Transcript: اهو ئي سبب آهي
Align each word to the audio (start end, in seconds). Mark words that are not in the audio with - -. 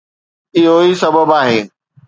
اهو 0.57 0.75
ئي 0.83 0.91
سبب 1.03 1.29
آهي 1.41 1.59